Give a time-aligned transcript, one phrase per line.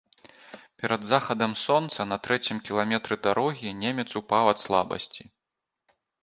[0.83, 5.23] Перад захадам сонца, на трэцім кіламетры дарогі, немец упаў ад слабасці.